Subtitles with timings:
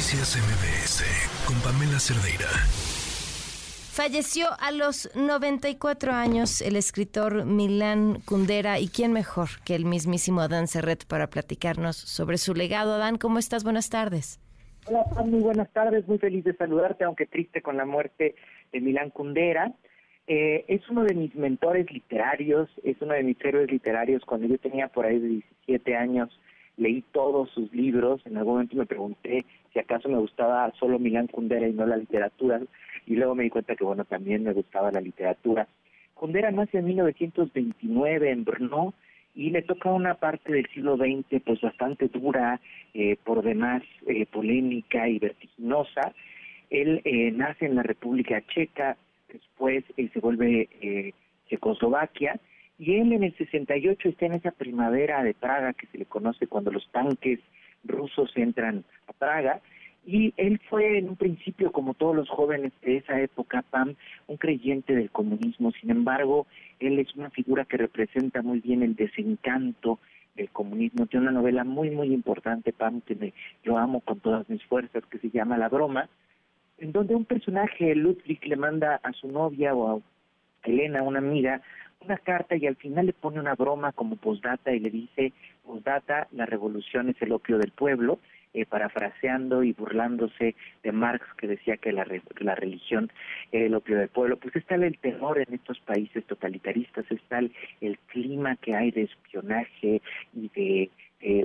[0.00, 1.04] Noticias MBS
[1.46, 2.48] con Pamela Cerdeira.
[3.92, 10.40] Falleció a los 94 años el escritor Milán Kundera y quién mejor que el mismísimo
[10.40, 12.94] Adán Serret para platicarnos sobre su legado.
[12.94, 13.62] Adán, ¿cómo estás?
[13.62, 14.40] Buenas tardes.
[14.86, 16.08] Hola, muy buenas tardes.
[16.08, 18.36] Muy feliz de saludarte, aunque triste con la muerte
[18.72, 19.74] de Milán Kundera.
[20.26, 24.24] Eh, es uno de mis mentores literarios, es uno de mis héroes literarios.
[24.24, 25.28] Cuando yo tenía por ahí de
[25.66, 26.30] 17 años,
[26.80, 28.20] leí todos sus libros.
[28.24, 31.96] En algún momento me pregunté si acaso me gustaba solo Milán Kundera y no la
[31.96, 32.60] literatura
[33.06, 35.68] y luego me di cuenta que, bueno, también me gustaba la literatura.
[36.14, 38.94] Kundera nace en 1929 en Brno
[39.34, 42.60] y le toca una parte del siglo XX pues bastante dura,
[42.94, 46.12] eh, por demás eh, polémica y vertiginosa.
[46.68, 48.96] Él eh, nace en la República Checa,
[49.32, 51.12] después se vuelve
[51.48, 52.38] Checoslovaquia,
[52.80, 56.46] y él en el 68 está en esa primavera de Praga que se le conoce
[56.46, 57.38] cuando los tanques
[57.84, 59.60] rusos entran a Praga,
[60.06, 63.96] y él fue en un principio, como todos los jóvenes de esa época, Pam,
[64.28, 65.72] un creyente del comunismo.
[65.72, 66.46] Sin embargo,
[66.78, 69.98] él es una figura que representa muy bien el desencanto
[70.34, 71.04] del comunismo.
[71.04, 75.18] Tiene una novela muy, muy importante, Pam, que yo amo con todas mis fuerzas, que
[75.18, 76.08] se llama La Broma,
[76.78, 80.00] en donde un personaje, Ludwig, le manda a su novia o a
[80.66, 81.60] Elena, una amiga,
[82.00, 85.32] una carta y al final le pone una broma como postdata y le dice,
[85.64, 88.18] postdata, la revolución es el opio del pueblo
[88.52, 92.04] eh, parafraseando y burlándose de Marx que decía que la,
[92.40, 93.12] la religión
[93.52, 97.52] era el opio del pueblo, pues está el temor en estos países totalitaristas, está el,
[98.06, 100.02] clima que hay de espionaje
[100.34, 100.90] y de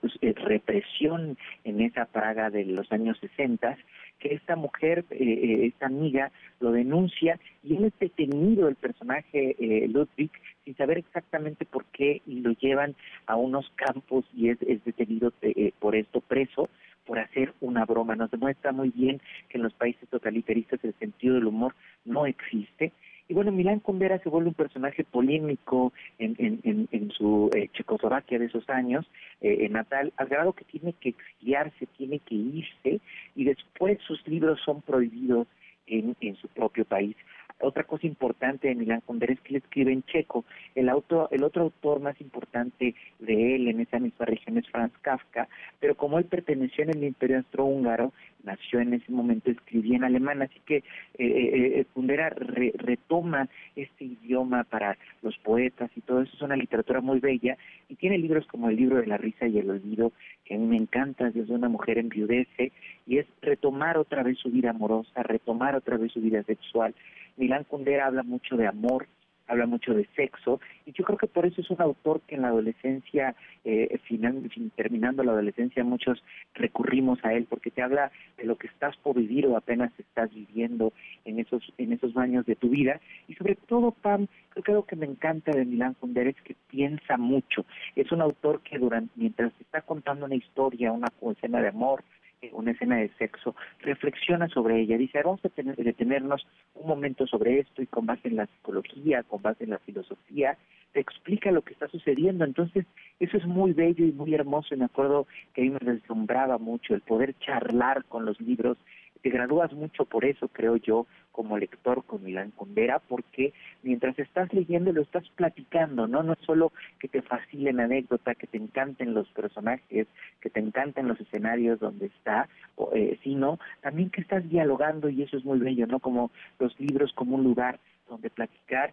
[0.00, 3.78] pues, represión en esa Praga de los años 60,
[4.20, 9.56] que esta mujer, eh, eh, esta amiga, lo denuncia y él es detenido, el personaje
[9.58, 10.30] eh, Ludwig,
[10.64, 12.94] sin saber exactamente por qué y lo llevan
[13.26, 15.32] a unos campos y es, es detenido
[15.78, 16.68] por esto preso
[17.06, 18.14] por hacer una broma.
[18.14, 21.74] Nos demuestra muy bien que en los países totalitaristas el sentido del humor
[22.04, 22.92] no existe.
[23.30, 28.40] Y bueno, Milán Kundera se vuelve un personaje polémico en, en, en, su eh, Checoslovaquia
[28.40, 29.08] de esos años,
[29.40, 33.00] eh, natal, al grado que tiene que exiliarse, tiene que irse,
[33.36, 35.46] y después sus libros son prohibidos
[35.86, 37.14] en, en su propio país.
[37.60, 40.44] Otra cosa importante de Milán Kundera es que él escribe en checo.
[40.74, 44.92] El, auto, el otro autor más importante de él en esa misma región es Franz
[45.02, 45.48] Kafka,
[45.78, 48.12] pero como él perteneció en el Imperio Austrohúngaro,
[48.44, 50.82] nació en ese momento, escribía en alemán, así que eh,
[51.18, 57.00] eh, eh Kundera retoma este idioma para los poetas y todo eso, es una literatura
[57.00, 57.56] muy bella
[57.88, 60.12] y tiene libros como el libro de la risa y el olvido,
[60.44, 62.72] que a mí me encanta, es de una mujer enviudece
[63.06, 66.94] y es retomar otra vez su vida amorosa, retomar otra vez su vida sexual.
[67.36, 69.06] Milán Kundera habla mucho de amor,
[69.50, 72.42] habla mucho de sexo, y yo creo que por eso es un autor que en
[72.42, 76.22] la adolescencia, eh, final, terminando la adolescencia, muchos
[76.54, 80.32] recurrimos a él, porque te habla de lo que estás por vivir o apenas estás
[80.32, 80.92] viviendo
[81.24, 84.84] en esos, en esos años de tu vida, y sobre todo, Pam, creo que lo
[84.86, 89.12] que me encanta de Milán Kundera es que piensa mucho, es un autor que durante,
[89.16, 92.04] mientras está contando una historia, una escena de amor,
[92.52, 97.60] una escena de sexo, reflexiona sobre ella, dice, vamos a tener detenernos un momento sobre
[97.60, 100.56] esto y con base en la psicología, con base en la filosofía,
[100.92, 102.44] te explica lo que está sucediendo.
[102.44, 102.86] Entonces,
[103.20, 106.58] eso es muy bello y muy hermoso y me acuerdo que a mí me deslumbraba
[106.58, 108.78] mucho el poder charlar con los libros
[109.22, 114.52] te gradúas mucho por eso, creo yo, como lector con Milán Kundera, porque mientras estás
[114.52, 116.22] leyendo lo estás platicando, ¿no?
[116.22, 120.06] No es solo que te fascinen anécdota, que te encanten los personajes,
[120.40, 122.48] que te encanten los escenarios donde está,
[122.94, 126.00] eh, sino también que estás dialogando y eso es muy bello, ¿no?
[126.00, 128.92] Como los libros como un lugar donde platicar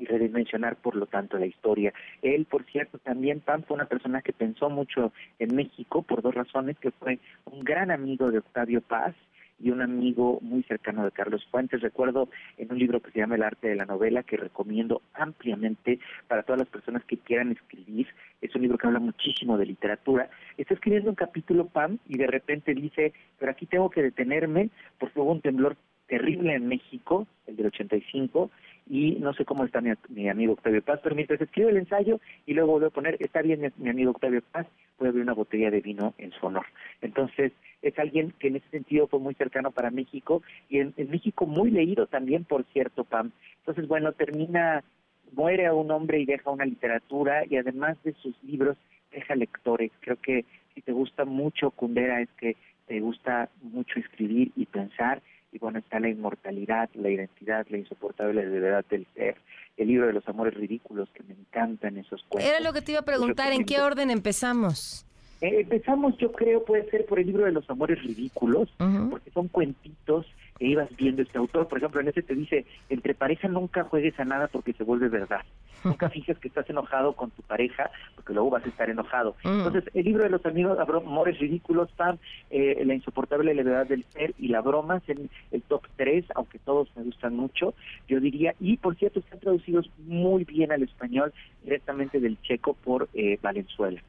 [0.00, 1.92] y redimensionar, por lo tanto, la historia.
[2.22, 6.34] Él, por cierto, también, Pam, fue una persona que pensó mucho en México por dos
[6.34, 9.14] razones, que fue un gran amigo de Octavio Paz,
[9.60, 11.80] y un amigo muy cercano de Carlos Fuentes.
[11.80, 12.28] Recuerdo
[12.58, 15.98] en un libro que se llama El arte de la novela, que recomiendo ampliamente
[16.28, 18.08] para todas las personas que quieran escribir.
[18.40, 20.30] Es un libro que habla muchísimo de literatura.
[20.56, 25.20] Está escribiendo un capítulo, Pam, y de repente dice, pero aquí tengo que detenerme porque
[25.20, 25.76] hubo un temblor
[26.10, 28.50] terrible en México, el del 85,
[28.88, 32.54] y no sé cómo está mi, amigo Octavio Paz, pero mientras escribe el ensayo y
[32.54, 34.66] luego voy a poner, está bien mi, amigo Octavio Paz,
[35.06, 36.66] a abrir una botella de vino en su honor.
[37.00, 37.52] Entonces,
[37.82, 41.70] es alguien que en ese sentido fue muy cercano para México y en, México muy
[41.70, 43.32] leído también, por cierto, Pam.
[43.58, 44.84] Entonces, bueno, termina,
[45.32, 48.76] muere a un hombre y deja una literatura y además de sus libros,
[49.12, 49.90] deja lectores.
[50.00, 50.44] Creo que
[50.74, 52.56] si te gusta mucho Kundera es que
[52.86, 58.44] te gusta mucho escribir y pensar y bueno, está la inmortalidad, la identidad, la insoportable
[58.46, 59.36] verdad del ser,
[59.76, 62.50] el libro de los amores ridículos, que me encantan esos cuentos.
[62.50, 65.06] Era lo que te iba a preguntar, ¿en qué orden empezamos?
[65.40, 68.68] Eh, empezamos, yo creo, puede ser por el libro de los amores ridículos,
[69.10, 70.26] porque son cuentitos
[70.58, 71.66] que ibas viendo este autor.
[71.66, 75.08] Por ejemplo, en ese te dice, entre pareja nunca juegues a nada porque se vuelve
[75.08, 75.40] verdad.
[75.84, 79.34] Nunca fijes que estás enojado con tu pareja porque luego vas a estar enojado.
[79.42, 82.18] Entonces, el libro de los amigos, amores ridículos, Pam,
[82.50, 86.58] eh, La insoportable levedad del ser y La broma, es el, el top 3, aunque
[86.58, 87.72] todos me gustan mucho,
[88.08, 88.54] yo diría.
[88.60, 91.32] Y, por cierto, están traducidos muy bien al español
[91.64, 94.02] directamente del checo por eh, Valenzuela.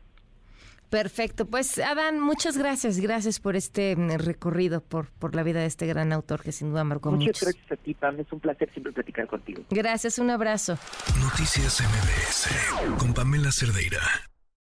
[0.91, 5.65] Perfecto, pues Adán, muchas gracias, gracias por este mm, recorrido por, por la vida de
[5.65, 7.27] este gran autor que sin duda marcó mucho.
[7.27, 9.63] Muchas gracias a ti, Pam, es un placer siempre platicar contigo.
[9.69, 10.77] Gracias, un abrazo.
[11.21, 14.01] Noticias MBS con Pamela Cerdeira.